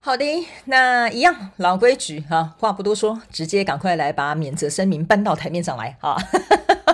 [0.00, 0.24] 好的，
[0.66, 6.16] 那一样老规矩啊，话不多说，直接赶快来把免责声明搬到台面上来哈。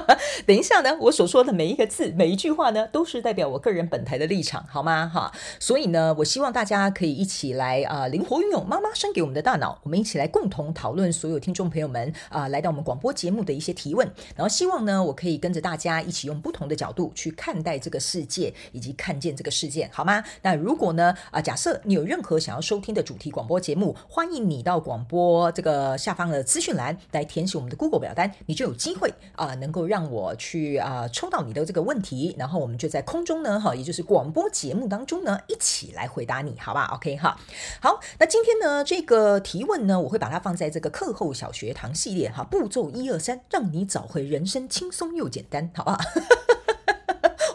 [0.47, 5.11] 等一下呢，我所说的每一个字、每一句话呢，都是代表我个人本台的立场，好吗？
[5.13, 20.23] 哈，所以呢，我希望大家可以一起来啊、灵活运用妈妈生给我们的大脑，我们一起来共同讨论所有听众朋友们啊、来到我们广播节目的一些提问，然后希望呢，我可以跟着大家一起用不同的角度去看待这个世界，以及看见这个世界，好吗？
[20.43, 31.07] 那如果呢，啊、假设你有任何想要收听的主题广播节目，欢迎你到广播这个下方的资讯栏来填写我们的 Google 表单，你就有机会啊、能够让让我去啊。
[31.13, 37.39] 抽到你的这个问题，然后我们就在空中呢，哈，也就是广播节目当中呢，一起来回答你，好吧？OK 哈，
[37.81, 45.99] 好，那今天呢，这个提问呢，我会把它放在这个课后小学堂系列哈，步骤一二三，让你找回人生轻松又简单，好不好？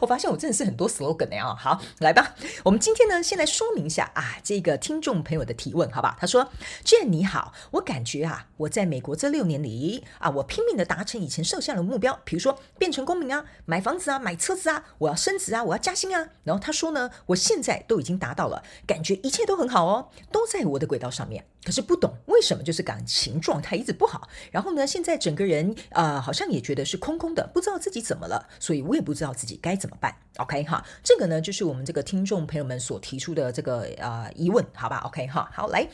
[0.02, 6.18] 我发现我真的是很多 slogan 呀，好，来吧，我们今天呢，先来说明一下啊，这个听众朋友的提问，好吧？
[6.20, 6.52] 他说
[6.84, 16.30] ：“Jane 你好，我感觉啊，我在美国这六年里啊，我拼命的达成以前设下的目标，比如说变成公民啊，买房子啊，买车子啊，我要升职啊，我要加薪啊。
[16.44, 21.46] 然后他说呢，我现在都已经达到了，感觉一切都很好哦，都在我的轨道上面。
[21.64, 30.16] 可是不懂为什么就是感情状态一直不好，然后呢，现在整个人啊、呃，好像也觉得是空空的，不知道自己怎么了，所以我也不知道自己该怎么办。
[30.38, 35.86] OK 哈，这个呢就是我们这个听众朋友们所提出的这个啊、呃、疑问，好吧？OK 哈，好来，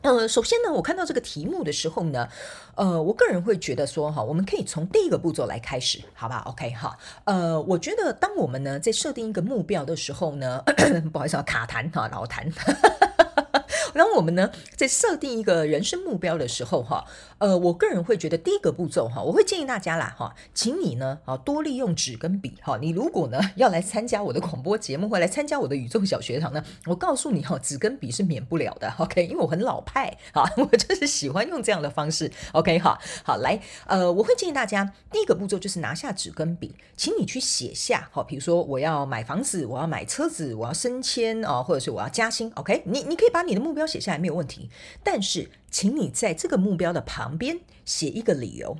[0.00, 2.26] 呃，首先呢，我看到这个题目的时候呢，
[2.74, 10.64] 呃，我个人会觉得说哈，我们可以从第一个步骤来开始，好吧？OK 哈，呃，我觉得当我们呢在设定一个目标的时候呢，
[11.12, 12.50] 不好意思啊，卡痰哈，老痰。
[13.94, 17.04] 然后我们呢在设定一个人生目标的时候，哈，
[17.38, 43.81] 呃，我个人会觉得第一个步骤，哈，我会建议大家啦，哈，请你呢，啊，多利用纸跟笔，哈，你如果呢要来参加我的广播节目，或来参加我的宇宙小学堂呢，我告诉你，哈，纸跟笔是免不了的，OK，因为我很老派，哈， 我就是喜欢用这样的方式，OK，哈，好，来，呃，我会建议大家，第一个步骤就是拿下纸跟笔，请你去写下，哈，比如说我要买房子，我要买车子，我要升迁啊，或者是我要加薪，OK，你你可以把你的目标。
[43.86, 44.70] 写下来没有问题，
[45.02, 48.76] 但是请你在这个目标的旁边写一个理由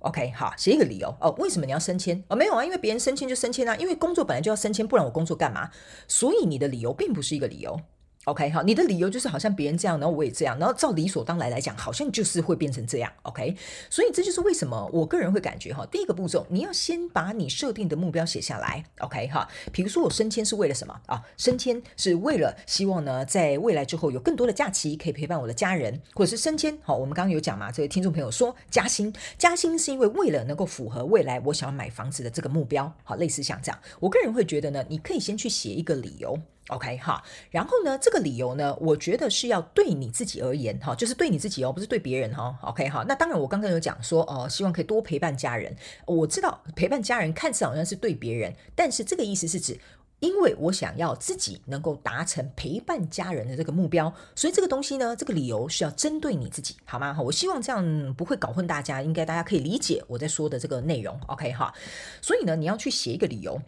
[0.00, 0.32] ，OK？
[0.32, 2.22] 好，写一个理由哦，为什么你要升迁？
[2.28, 5.70] 哦，没有啊，因为别人升迁就升迁啊，因为工作本来就要升迁，不然我工作干嘛？
[6.06, 7.80] 所以你的理由并不是一个理由。
[8.26, 13.12] OK，好，你的理由就是好像别人这样，然后我也这样，然后照理所当然来讲，好像就是会变成这样。
[13.22, 13.56] OK，
[13.90, 18.84] 所以这就是为什么我个人会感觉哈，第一个步骤你要先把你设定的目标写下来。
[19.00, 21.20] OK，哈，比如说我升迁是为了什么啊？
[21.36, 26.78] 升迁是为了希望呢，在未来之后有更多的假期可以陪伴我的家人，或者是升迁。
[26.82, 32.92] 好，我们刚刚有讲嘛，这位听众朋友说加薪，加薪是因为为了能够符合未来我想要买房子的这个目标。
[33.02, 36.38] 好，类似像这样，我个人会觉得呢，你可以先去写一个理由。
[36.68, 42.56] OK 哈，然后呢，这个理由呢，我觉得是要对你自己而言哈，就是对你自己哦，不是对别人哈。
[42.62, 45.74] OK 哈，那当然我刚刚有讲说哦，希望可以多陪伴家人。
[46.06, 49.78] 我知道陪伴家人看似好像是对别人，但是这个意思是指，
[50.20, 57.18] 因为我想要自己能够达成陪伴家人的这个目标，所以这个东西呢，这个理由是要针对你自己，好吗？
[57.20, 61.20] 我希望这样不会搞混大家，应该大家可以理解我在说的这个内容。
[61.26, 61.74] OK 哈，
[62.22, 63.60] 所以呢，你要去写一个理由。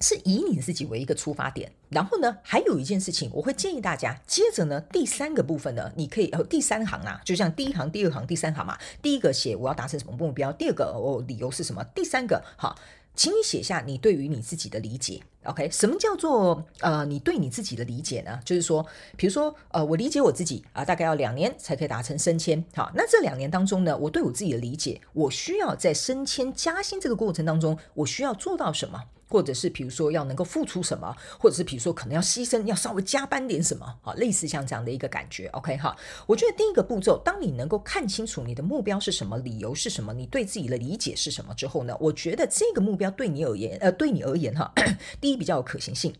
[0.00, 12.76] 是以你自己为一个出发点，然后呢，还有一件事情，我会建议大家，接着呢，第三个部分呢，你可以呃，第三行啊，就像第一行、第二行、第三行嘛，第一个写我要达成什么目标，第二个我理由是什么，第三个好，
[13.14, 15.20] 请你写下你对于你自己的理解。
[15.44, 18.38] OK，什么叫做呃，你对你自己的理解呢？
[18.44, 18.84] 就是说，
[19.16, 22.62] 比如说呃，我理解我自己啊，大概要两年才可以达成升迁。
[22.74, 29.02] 好，那这两年当中呢，我对我自己的理解，我需要在升迁加薪这个过程当中，我需要做到什么？
[29.28, 35.96] 或者是比如说要能够付出什么，或者是比如说可能要牺牲，要稍微加班点什么，好，类似像这样的一个感觉，OK 哈。
[36.26, 44.72] 我觉得第一个步骤，当你能够看清楚你的目标是什么，理由是什么，你对自己的理解是什么之后呢，我觉得这个目标对你而言，呃，对你而言哈，
[45.20, 46.14] 第一比较有可行性，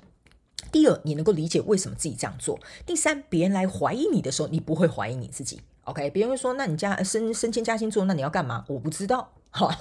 [0.71, 6.11] 第二你能够理解为什么自己这样做，第三别人来怀疑你的时候，你不会怀疑你自己，OK？
[6.11, 8.65] 别人会说，那你家升升迁加薪做，那你要干嘛？
[8.69, 9.73] 我不知道，好。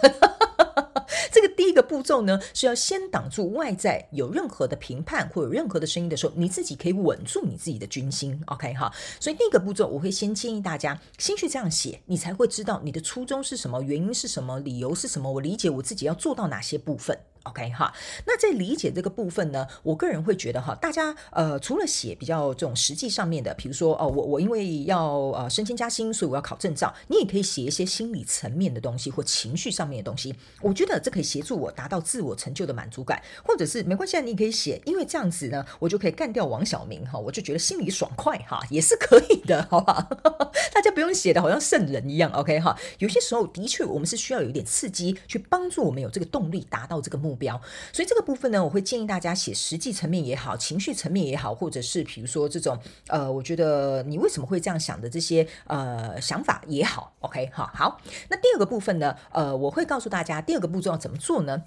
[1.40, 8.42] 这个第一个步骤呢，是要先挡住外在有任何的评判或有任何的声音的时候，你自己可以稳住你自己的军心。
[8.48, 15.32] OK 哈，所以第一个步骤，我会先建议大家先去这样写，你才会知道你的初衷是什么，原因是什么，理由是什么。
[15.32, 17.16] 我理解我自己要做到哪些部分。
[17.50, 17.94] OK 哈，
[18.26, 40.10] 那在理解这个部分呢，我个人会觉得哈，大家呃除了写比较这种实际上面的，比如说哦，我我因为要呃升迁加薪，所以我要考证照，你也可以写一些心理层面的东西或情绪上面的东西，我觉得这可以协助我达到自我成就的满足感，或者是没关系，你也可以写，因为这样子呢，我就可以干掉王小明哈，我就觉得心里爽快哈，也是可以的，好不好？
[40.74, 47.60] 大家不用写的好像圣人一样，OK 哈，有些时候的确我们是需要有一点刺激，去帮助我们有这个动力达到这个目标。
[47.94, 58.02] 所以这个部分呢，我会建议大家写实际层面也好，情绪层面也好，或者是比如说这种呃，我觉得你为什么会这样想的这些呃想法也好，OK 好，好。
[58.30, 61.64] 那第二个部分呢，呃，我会告诉大家第二个步骤要怎么做呢？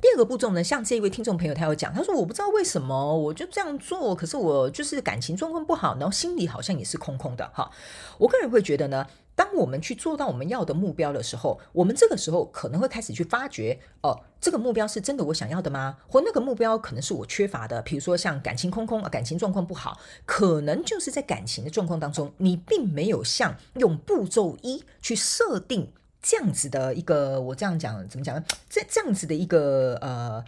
[0.00, 7.70] 第二个步骤呢，像这一位听众朋友他有讲，他说我不知道为什么我就这样做，可是我就是感情状况不好，然后心里好像也是空空的哈。
[8.18, 9.06] 我个人会觉得呢。
[9.38, 15.98] 当我们去做到我们要的目标的时候，我们这个时候可能会开始去发觉，哦，这个目标是真的我想要的吗？
[16.08, 28.42] 或那个目标可能是我缺乏的，比如说像感情空空啊，感情状况不好，可能就是在感情的状况当中，你并没有像用步骤一去设定这样子的一个，我这样讲怎么讲呢？
[28.68, 30.44] 这这样子的一个呃。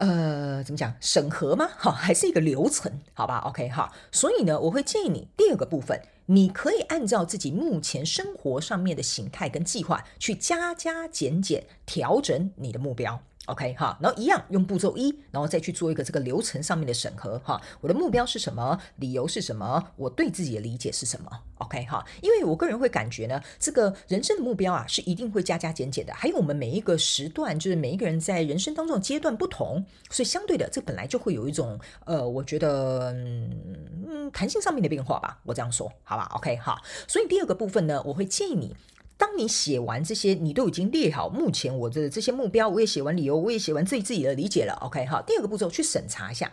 [0.00, 0.94] 呃，怎么讲？
[0.98, 1.68] 审核吗？
[1.76, 2.90] 好，还是一个流程？
[3.12, 3.92] 好吧，OK，好。
[4.10, 6.00] 所以呢，我会建议你第二个部分，
[6.32, 13.20] 你可以按照自己目前生活上面的形态跟计划，去加加减减，调整你的目标。
[13.50, 17.60] OK 哈，然后一样用步骤一，然后再去做一个这个流程上面的审核哈。
[17.80, 18.80] 我的目标是什么？
[18.96, 19.92] 理由是什么？
[19.96, 26.14] 我对自己的理解是什么？OK 哈，因为我个人会感觉呢，这个人生的目标啊是一定会加加减减的。
[26.14, 35.40] 还有我们每一个时段，就是每一个人在人生当中的阶段不同，所以相对的，这本来就会有一种呃，我觉得嗯，弹性上面的变化吧。
[35.44, 38.76] 我这样说，好吧？OK 哈，所以第二个部分呢，我会建议你。
[39.20, 44.72] 当你写完这些，你都已经列好目前我的这些目标，我也写完理由，我也写完自己自己的理解了。
[44.80, 46.50] OK，好，第二个步骤去审查一下，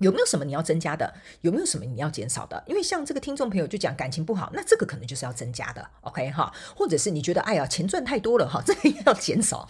[0.00, 2.60] 有没有什么你要增加的，有没有什么你要减少的？
[2.66, 5.88] 因为像这个听众朋友就讲感情不好，那这个可能就是要增加的。
[6.00, 9.68] OK，哈，或者是你觉得哎呀钱赚太多了哈，这个要减少。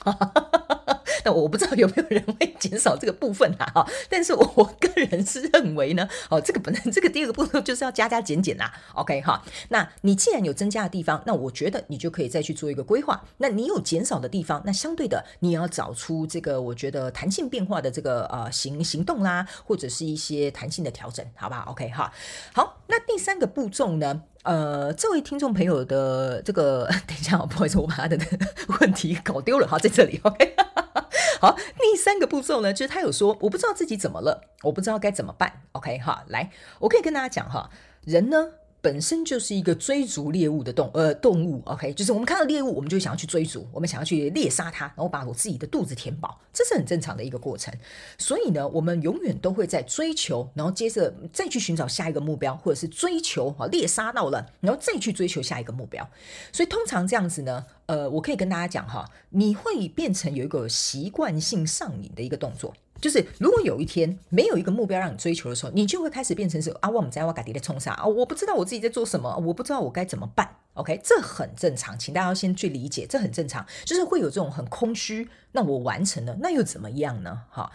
[1.24, 13.22] 那我不知道有没有人会减少这个部分啊，哈，但是我个人是认为呢，哦，这个本来这个第二个步骤就是要加加减减呐，OK 哈，那你既然有增加的地方，那我觉得你就可以再去做一个规划。
[13.38, 22.12] 那你有减少的地方，那相对的你也要找出这个我觉得弹性变化的这个呃行行动啦，或者是一些弹性的调整，好不好？OK 哈，
[22.52, 24.22] 好，那第三个步骤呢？
[24.42, 28.18] 呃，这位听众朋友的这个， 等一下，不好意思，我把他的
[28.80, 30.56] 问题搞丢了哈，在这里，OK。
[31.42, 35.62] 好，第三个步骤呢，就是他有说，我不知道自己怎么了，我不知道该怎么办。
[35.72, 37.68] OK 哈，来，我可以跟大家讲哈，
[38.04, 38.50] 人呢
[38.82, 41.62] 本身就是一个追逐猎物的动呃动物。
[41.64, 47.72] OK，就是我们看到猎物，我们就想要去追逐，我们想要去猎杀它，然后把我自己的肚子填饱，这是很正常的一个过程。
[48.18, 56.06] 所以呢，我们永远都会在追求，然后接着再去寻找下一个目标，或者是追求哈猎杀到了，然后再去追求下一个目标。
[56.52, 57.64] 所以通常这样子呢。
[57.86, 70.56] 呃，我可以跟大家讲哈，你会变成有一个习惯性上瘾的一个动作，就是如果有一天没有一个目标让你追求的时候，你就会开始变成是啊，我们在瓦嘎迪的冲杀啊，我不知道我自己在做什么，我不知道我该怎么办。
[70.74, 75.28] OK，这很正常，请大家先去理解，这很正常，就是会有这种很空虚。
[75.50, 77.42] 那我完成了，那又怎么样呢？
[77.50, 77.70] 哈，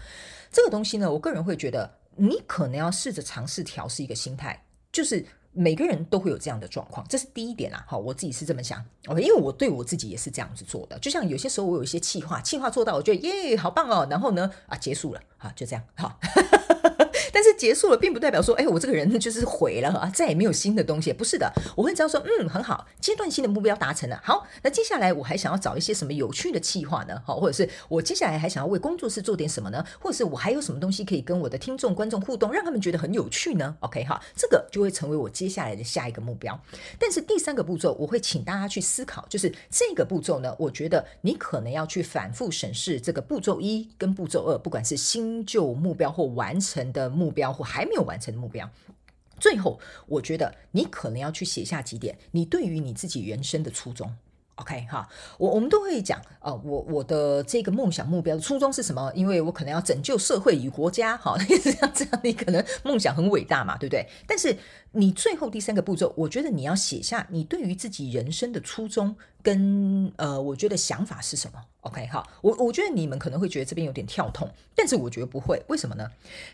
[0.52, 5.26] 这个东西呢，我个人会觉得，你可能要试着尝试调试一个心态，就是。
[5.58, 7.84] 每个人都会有这样的状况，这是第一点啦。
[7.88, 10.98] 好，我自己是这么想哦因为我对我自己也是这样子做的。
[11.00, 14.08] 就像有些时候我有一些气话，气话做到，我觉得耶，好棒哦。
[14.10, 16.20] 然后呢，啊，结束了，好，就这样，好。
[17.38, 21.14] 但是结束了，并不代表说，哎，我这个人呢 就是毁了啊，再也没有新的东西。
[21.14, 24.20] 不是的，我会知道说，嗯，很好，阶段性的目标达成了。
[24.24, 27.22] 好，那接下来我还想要找一些什么有趣的计划呢？
[27.24, 29.86] 好，或者是我接下来还想要为工作室做点什么呢？
[30.00, 36.60] 或者是我还有什么东西可以跟我的听众、观众互动，让他们觉得很有趣呢？OK，哈，这个就会成为我接下来的下一个目标。
[36.98, 47.08] 但是第三个步骤，我会请大家去思考，就是这个步骤呢，我觉得你可能要去反复审视这个步骤一跟步骤二，不管是新旧目标或完成的。
[47.18, 48.70] 目目标或还没有完成的目标，
[49.38, 54.16] 最后我觉得你可能要去写下几点，你对于你自己人生的初衷。
[54.56, 55.08] OK 哈，
[55.38, 59.12] 我我们都会讲，呃，我我的这个梦想目标的初衷是什么？
[59.14, 64.08] 因为我可能要拯救社会与国家，哈，这 样这样，你可能梦想很伟大嘛，对不对？
[64.26, 64.58] 但是
[64.94, 69.16] 你最后第三个步骤，我觉得你要写下你对于自己人生的初衷。
[69.48, 76.06] 跟呃，我觉得想法是什么？OK，好，我我觉得你们可能会觉得这边有点跳痛，但是我觉得不会，为什么呢？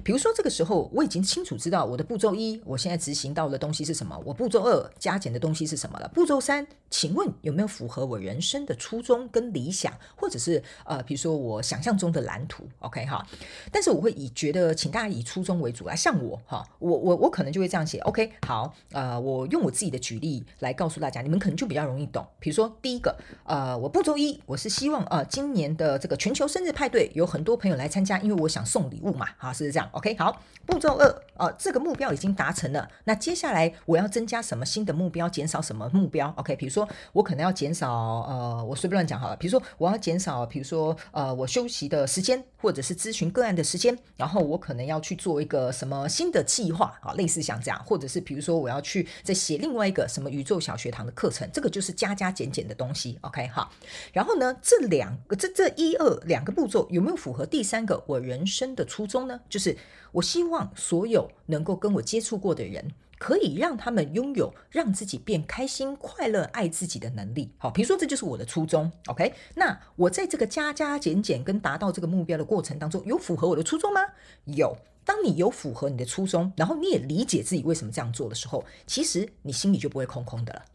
[0.03, 13.25] 比如说这个时候我已经清楚知道我的步骤一，我现在执行到的东西是什么，我步骤二加减的东西是什么了，步骤三，请问有没有符合我人生的初衷跟理想，或者是呃，比如说我想象中的蓝图？OK，哈，
[13.71, 22.71] 但是我会以觉得，请大家以初衷为主啊，像我哈，我我我可能就会这样写，OK，好，呃，我用我自己的举例来告诉大家，你们可能就比较容易懂，比如说。
[22.83, 37.89] 第一个，呃，我步骤一，我是希望，呃，今年的这个全球生日派对有很多朋友来参加，因为我想送礼物嘛，好，是不是这样？OK，好，步骤二，呃，这个目标已经达成了，那接下来我要增加什么新的目标，减少什么目标？OK，比如说我可能要减少，
[38.27, 52.74] 呃，我随便乱讲好了，比如说我要减少，比如说，呃，我休息的时间，或者是咨询个案的时间，然后我可能要去做一个什么新的计划啊，类似像这样，或者是比如说我要去再写另外一个什么宇宙小学堂的课程，这个就是加加减减的。
[52.75, 53.72] 东西，OK 好，
[54.12, 59.39] 然后呢，这两个这这一二两个步骤有没有符合第三个我人生的初衷呢？
[59.48, 59.77] 就是
[60.12, 62.91] 我希望所有能够跟我接触过的人，
[63.24, 67.50] 可以让他们拥有让自己变开心、快乐、爱自己的能力。
[67.58, 69.34] 好，比如说这就是我的初衷，OK？
[69.56, 74.01] 那我在这个加加减减跟达到这个目标的过程当中，有符合我的初衷吗？
[74.44, 74.75] 有。
[75.06, 80.65] 当你有符合你的初衷，然后你也理解自己为什么这样做的时候，其实你心里就不会空空的了。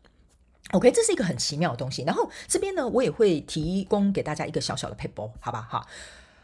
[0.71, 2.02] OK，这是一个很奇妙的东西。
[2.05, 5.69] 然后这边呢，我也会提供给大家一个小小的 paper，，好吧？
[5.71, 5.87] 哈，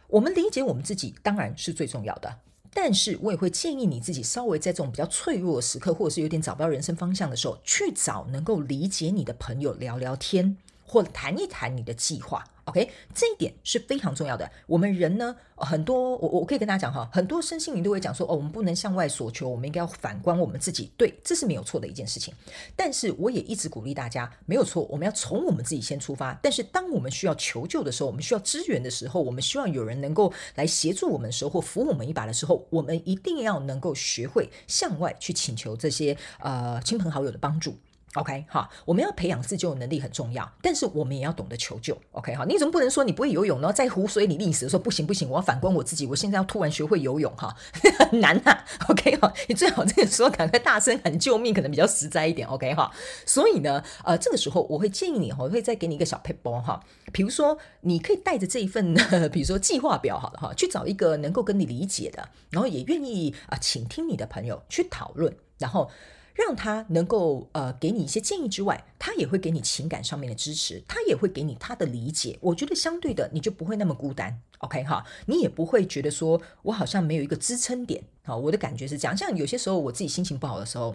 [0.08, 2.40] 我们理解我们自己当然是最重要的，
[2.74, 12.44] 但是我也会建议你自己稍微在这种比较脆弱的时刻，或者是有点找不到人生方向的时候，去找能够理解你的朋友聊聊天，或谈一谈你的计划。
[12.64, 14.50] OK，这一点是非常重要的。
[14.66, 20.90] 我们人呢，很多我我可以跟大家讲哈，很多身心灵都会讲说，哦，我们不能向外索求，我们应该要反观我们自己。
[20.96, 22.32] 对，这是没有错的一件事情。
[22.74, 26.32] 但是我也一直鼓励大家，没有错，我们要从我们自己先出发。
[26.42, 37.76] 但是当我们需要求救的时候，我们需要支援的时候，我们希望有人能够来协助我们的时候，或扶我们一把的时候，我们一定要能够学会向外去请求这些呃亲朋好友的帮助。
[38.14, 41.98] OK，好，我们要培养自救能力很重要，但是我们也要懂得求救。
[42.12, 47.56] OK，好，你总不能说你不会游泳呢，在湖水里溺死，说不行不行，我要反观我自己，我现在要突然学会游泳哈，
[47.98, 48.64] 很 难呐、啊。
[48.88, 52.46] OK，好，你最好这个时候赶快大声喊救命，可能比较实在一点。
[52.46, 52.88] OK，哈，
[53.26, 56.78] 所以呢，呃，这个时候我会建议你，我会再给你一个小 paper 哈，
[57.12, 58.94] 比如说你可以带着这一份，
[59.32, 65.90] 比如说计划表，好了哈，去找一个能够跟你理解的，然后也愿意啊倾听你的朋友去讨论，然后。
[66.34, 72.38] 让他能够呃给你一些建议之外，他也会给你情感上面的支持，他也会给你他的理解。
[72.40, 78.02] 我觉得相对的，你就不会那么孤单，OK 哈，你也不会觉得说我好像没有一个支撑点。
[78.24, 79.16] 好，我的感觉是这样。
[79.16, 80.94] 像有些时候我自己心情不好的时候。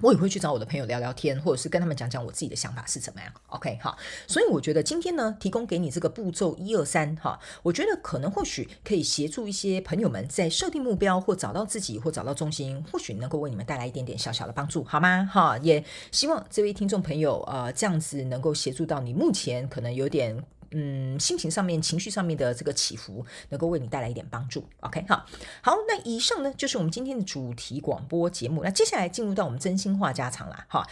[0.00, 3.32] 我也会去找我的朋友聊聊天，或者是跟他们讲讲我自己的想法是怎么样。
[3.48, 15.28] OK，好，所以我觉得今天呢，提供给你这个步骤一二三，哈，我觉得可能或许可以协助一些朋友们在设定目标或找到自己或找到中心，或许能够为你们带来一点点小小的帮助，好吗？
[15.32, 20.42] 哈，也希望这位听众朋友呃这样子能够协助到你目前可能有点。
[20.72, 24.64] 嗯，心情上面、情绪上面的这个起伏，能够为你带来一点帮助。
[24.80, 25.26] OK，好，
[25.62, 28.62] 好，那以上呢就是我们今天的主题广播节目。
[28.62, 30.86] 那接下来进入到我们真心话家常啦，哈，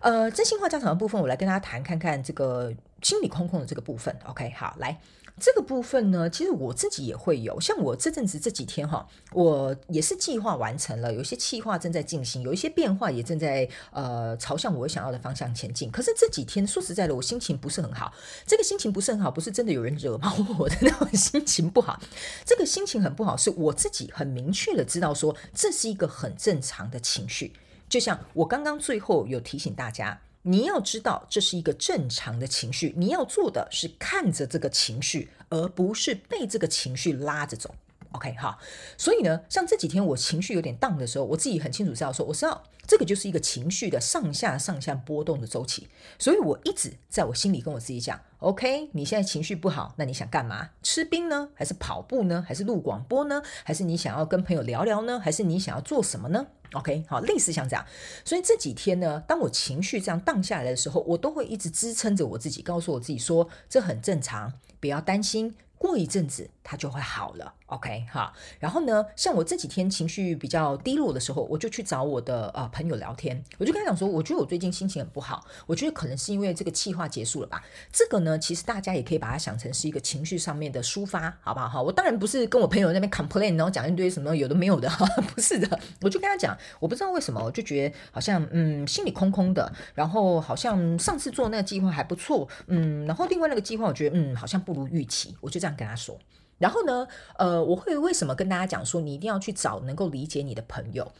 [0.00, 2.72] 呃，真心话家常的部分，我来跟大家谈看看这个
[3.02, 4.16] 心里空空的这个部分。
[4.26, 4.98] OK，好，来。
[5.40, 15.90] 这个部分呢，其实我自己也会有，像我这阵子这几天哈，我也是计划完成了，有一些计划正在进行，有一些变化也正在呃朝向我想要的方向前进。
[15.90, 18.14] 可是这几天说实在的，我心情不是很好。
[18.46, 22.00] 这个心情不是很好，不是真的有人惹毛我的那种心情不好。
[22.44, 27.52] 这个心情很不好，是我自己很明确的知道说，这是一个很正常的情绪。
[27.88, 30.20] 就像我刚刚最后有提醒大家。
[30.46, 32.92] 你要知道，这是一个正常的情绪。
[32.98, 37.74] 你要做的是看着这个情绪，而不是被这个情绪拉着走。
[38.12, 38.58] OK，好。
[38.98, 45.88] 所以呢，像这几天我情绪有点荡的时候，我自己很清楚知道说，我知道这个就是一个情绪的上下上下波动的周期。
[46.18, 50.68] 所以我一直在我心里跟我自己讲：OK，你现在情绪不好，那你想干嘛？
[50.82, 51.48] 吃冰呢？
[51.54, 52.44] 还是跑步呢？
[52.46, 53.42] 还是录广播呢？
[53.64, 55.18] 还是你想要跟朋友聊聊呢？
[55.18, 57.86] 还是你想要做什么呢？OK，好，类似像这样，
[58.22, 67.54] 所以这几天呢，当我情绪这样荡下来的时候，我都会一直支撑着我自己，告诉我自己说，这很正常，不要担心，过一阵子它就会好了。
[67.66, 77.62] OK 哈，然后呢，像我这几天情绪比较低落的时候，我就去找我的呃朋友聊天，我就跟他讲说，我觉得我最近心情很不好，我觉得可能是因为这个企划结束了吧。
[77.92, 81.68] 这个呢，其实大家也可以把它想成是一个情绪上面的抒发，好不好？
[81.68, 85.04] 哈，我当然不是跟我朋友那边 complain，然后讲一堆什么有的没有的，哈，
[85.34, 96.16] 不是的，我就跟他讲，我不知道为什么，我就觉得好像嗯心里空空的，然后好像上次做那个计划还不错，嗯，然后另外那个计划我觉得嗯好像不如预期，我就这样跟他说。
[96.58, 97.06] 然后呢，
[97.38, 101.10] 呃，我会为什么跟大家讲说，你一定要去找能够理解你的朋友？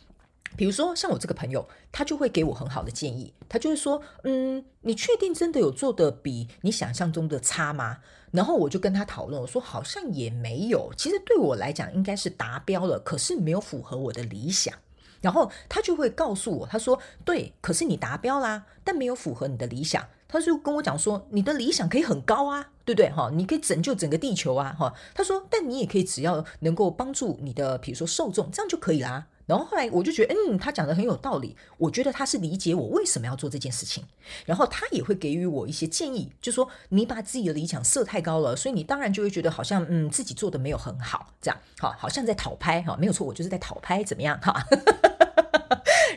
[0.57, 7.99] 比如说像我这个朋友，他就会给我很好的建议，他就会说，嗯，你确定真的有做的比你想象中的差吗？
[8.31, 14.73] 然后我就跟他讨论，我说好像也没有，其实对我来讲应该是达标了，可是没有符合我的理想。
[15.21, 20.07] 然后他就会告诉我，他说，对，可是你达标啦，但没有符合你的理想。
[20.29, 23.11] 他就跟我讲说，你的理想可以很高啊，对不对？
[23.11, 24.93] 哈，你可以拯救整个地球啊，哈。
[25.14, 29.26] 他说，但你也可以只要能够帮助你的，比如说受众，这样就可以啦。
[29.47, 31.55] 然后后来我就觉得，嗯，他讲的很有道理。
[31.76, 34.05] 我觉得他是理解我为什么要做这件事情。
[34.47, 44.55] 然后他也会给予我一些建议，就说你把自己的理想设太高了，所以你当然就会觉得好像，嗯，自己做的没有很好，这样，好，好像在讨拍，哈，没有错，我就是在讨拍，怎么样，哈。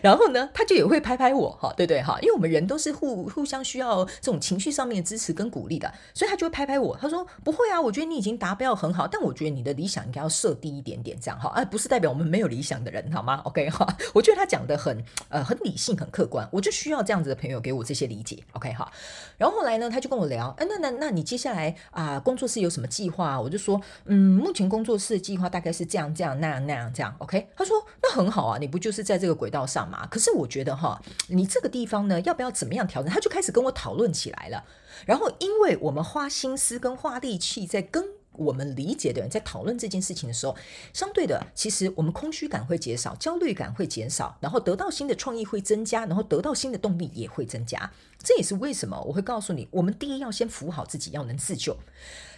[0.08, 18.90] 然后呢，他就也会拍拍我，哈，对对哈，因为我们人都是互互相需要这种情绪上面的支持跟鼓励的，所以他就会拍拍我，他说不会啊，我觉得你已经达标很好，但我觉得你的理想应该要设低一点点，这样哈，哎，不是代表我们没有理想的人，好吗？OK 哈，我觉得他讲的很呃很理性很客观，我就需要这样子的朋友给我这些理解，OK 哈。
[19.38, 23.38] 然后后来呢，他就跟我聊，哎，那那那你接下来啊、工作室有什么计划？
[23.42, 27.50] 我就说，嗯，目前工作室的计划大概是这样这样那样那样这样，OK。
[27.58, 29.97] 他说那很好啊，你不就是在这个轨道上嘛？
[30.06, 33.12] 可是我觉得哈，你这个地方呢，要不要怎么样调整？
[33.12, 34.63] 他就开始跟我讨论起来了。
[35.06, 40.56] 然后，因为我们花心思跟花力气在跟我们理解的人在讨论这件事情的时候，
[40.94, 47.92] 相对的，其实我们空虚感会减少，焦虑感会减少，然后得到新的创意会增加，然后得到新的动力也会增加。
[48.24, 51.78] 这也是为什么我会告诉你，我们第一要先扶好自己，要能自救。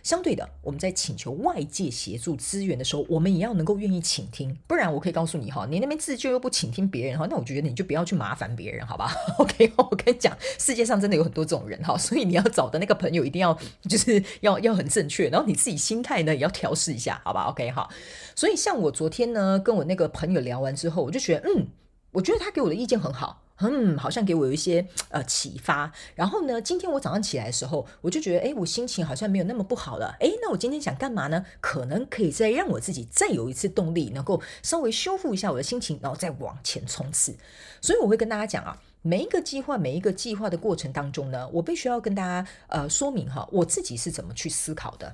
[0.01, 4.57] 相对的，我们在请求外界协助资源的时候，我们也要能够愿意倾听。
[4.65, 9.13] 不然，我可以告诉你哈，你那边自救又不倾听别人哈，那我觉得你就不要去麻烦别人，好吧？
[9.39, 13.57] OK，我跟你讲，世界上真的有很多这种人哈，所以你要找的那个朋友一定要
[13.89, 17.89] 就是 要要很正确，然后你自己心态呢也要调试一下，好吧？OK，好。
[18.36, 21.67] 所以像我昨天呢跟我那个朋友聊完之后，我就觉得嗯，
[22.12, 23.41] 我觉得他给我的意见很好。
[23.61, 25.91] 嗯，好像给我有一些呃启发。
[26.15, 30.15] 然后呢，今天我早上起来的时候，我就觉得，哎，我心情好像没有那么不好了。
[30.19, 31.45] 哎，那我今天想干嘛呢？
[31.60, 37.36] 可能可以再让我自己再有一次动力，能够稍微修复一下我的心情，然后再往前冲刺。
[37.81, 45.13] 所以我会跟大家讲啊，每一个计划，每一个计划的过程当中呢，我必须要跟大家呃说明哈，我自己是怎么去思考的，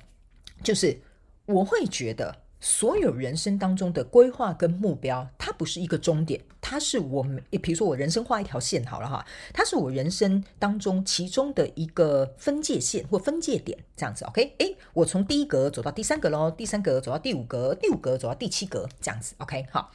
[0.63, 0.99] 就是
[1.45, 2.43] 我会觉得。
[2.61, 9.23] 所有人生当中的规划跟目标，它不是一个终点，它是我们，比如说我人生画一条线好了哈，
[9.53, 14.55] 它是我人生当中其中的一个分界线或分界点，这样子，OK？
[14.57, 19.67] 诶，我从第一格走到第三格喽，第三格走到第五格，第五格走到第七格，这样子，OK？
[19.71, 19.91] 好，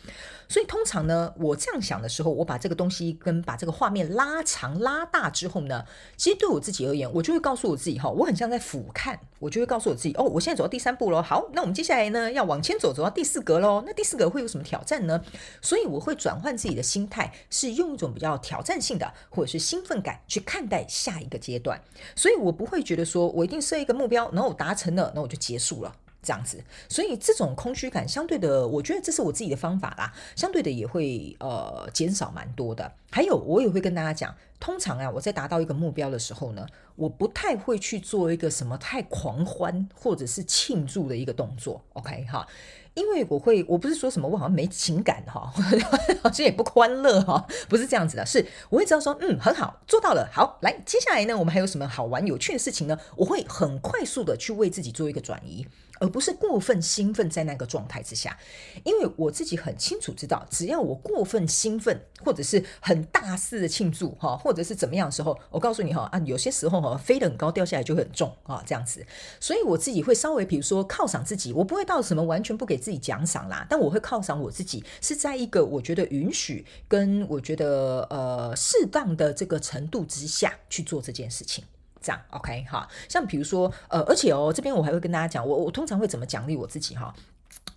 [0.49, 5.85] 所以通常呢，我这样想的时候，我把这个东西跟把这个画面拉长拉大之后呢，
[6.17, 12.61] 其实对我自己而言，我就会告诉我自己哈，我很像在俯瞰，我就会告诉我自己，哦，我现在走到第三步喽，好，那我们接下来呢要往。
[12.61, 13.83] 前走，走到第四格喽。
[13.87, 15.25] 那第四格会有什么挑战呢？
[15.63, 21.81] 所以我会转换自己的心态，是用一种比较挑战性的，或者是兴奋感去看待下一个阶段。
[22.15, 26.63] 所以我不会觉得说我一定设一个目标，然后我达成了，那我就结束了这样子。
[26.89, 30.13] 所以这种空虚感，相对的，我觉得这是我自己的方法啦。
[30.37, 32.93] 相对的也会呃减少蛮多的。
[33.11, 42.47] 还有，我也会跟大家讲，通常啊，我在达到一个目标的时候呢，我不太会去做一个什么太狂欢或者是庆祝的一个动作，OK 哈，
[42.95, 45.53] 因为我会，我不是说什么我好像没情感哈，
[46.23, 52.97] 好像也不欢乐哈，不是这样子的，是我会知道说，嗯，很好，做到了，好，来，接下来呢，我们还有什么好玩有趣的事情呢？
[53.17, 55.67] 我会很快速的去为自己做一个转移。
[56.01, 58.37] 而不是过分兴奋在那个状态之下，
[58.83, 69.07] 因为我自己很清楚知道，只要我过分兴奋，或者是很大肆的庆祝哈，或者是怎么样的时候，我告诉你哈啊，有些时候哈飞得很高，掉下来就会很重啊，这样子。
[69.39, 81.63] 所以我自己会稍微比如说犒赏自己，我不会到什么完全不给自己奖赏啦，但我会犒赏我自己，是在一个我觉得允许跟我觉得呃适当的这个程度之下去做这件事情。
[82.01, 87.15] 这样 OK 哈，像比如说呃，而且哦，这边我还会跟大家讲，我我通常会怎么奖励我自己哈？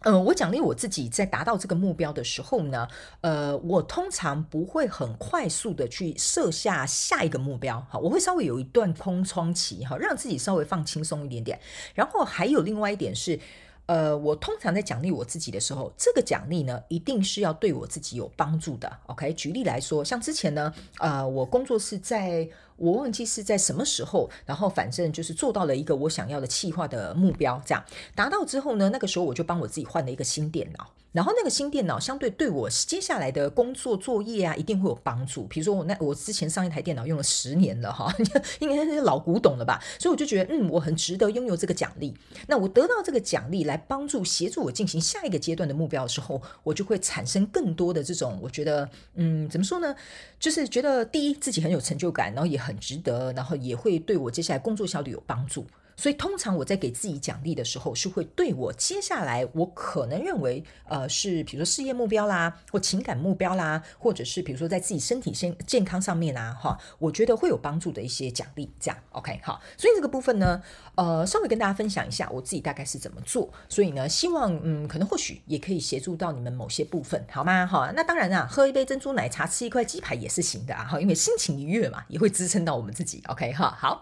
[0.06, 2.88] 嗯、呃，我奖励我自己在达到这个目标的时候呢，
[3.22, 11.60] 呃，我通常不会很快速的去设下下一个目标哈，我会稍微有一段空窗期哈，让自己稍微放轻松一点点。
[11.94, 13.40] 然后还有另外一点是。
[13.86, 18.90] 呃，我通常在奖励我自己的时候，这个奖励呢，一定是要对我自己有帮助的。
[19.08, 22.48] OK，举例来说，像之前呢，呃，我工作是在。
[22.84, 27.82] 我忘记是在什么时候，然后反正就是做到了一个我想要的企划的目标，这样。
[28.14, 35.44] 达到之后呢，那个时候我就帮我自己换了一个新电脑，然后那个新电脑相对对我接下来的工作作业啊，一定会有帮助。
[35.46, 38.14] 比如说我那我之前上一台电脑用了十年了哈，
[38.60, 42.14] 应该是老古董了吧，所以我就觉得嗯，我很值得拥有这个奖励。
[42.48, 49.96] 那我得到这个奖励来帮助协助我进行下一个阶段的目标的时候，我就会产生更多的这种我觉得嗯，怎么说呢，
[50.40, 55.68] 就是觉得第一自己很有成就感，然后也很值得，然后也会对我接下来工作效率有帮助。
[55.96, 69.62] 所以通常我在给自己奖励的时候，是会对我接下来我可能认为呃是比如说事业目标啦，或情感目标啦，或者是比如说在自己身体健健康上面啊，哈，我觉得会有帮助的一些奖励，这样 OK 好。
[69.78, 70.62] 所以这个部分呢，
[70.96, 73.52] 呃，稍微跟大家分享一下我自己大概是怎么做。
[73.70, 77.66] 所以呢，希望嗯，可能或许也可以协助到你们某些部分，好吗？
[77.66, 83.22] 哈，那当然啊，喝一杯珍珠奶茶，吃一块鸡排也是行的啊，哈，因为心情愉悦嘛，也会支撑到我们自己。
[83.28, 84.02] OK 哈，好，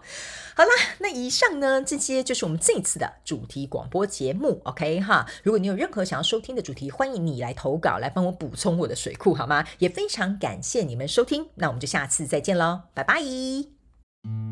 [0.54, 1.82] 好啦，那以上呢。
[1.82, 5.26] 这些就是我们这一次的主题广播节目，OK 哈。
[5.42, 9.64] 如果你有任何想要收听的主题，欢迎你来投稿，来帮我补充我的水库，好吗？
[9.78, 14.51] 也非常感谢你们收听，那我们就下次再见喽，拜拜。